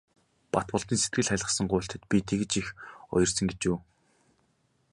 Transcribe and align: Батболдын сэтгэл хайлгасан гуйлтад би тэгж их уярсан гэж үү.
Батболдын 0.53 0.99
сэтгэл 1.01 1.27
хайлгасан 1.29 1.65
гуйлтад 1.71 2.01
би 2.09 2.17
тэгж 2.29 2.51
их 2.61 2.67
уярсан 3.13 3.45
гэж 3.51 3.61
үү. 3.71 3.77